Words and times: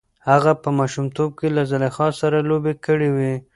هغه 0.29 0.51
په 0.63 0.69
ماشومتوب 0.79 1.29
کې 1.39 1.47
له 1.55 1.63
زلیخا 1.71 2.07
سره 2.21 2.37
لوبې 2.49 2.73
کړې 2.85 3.09
وې. 3.15 3.33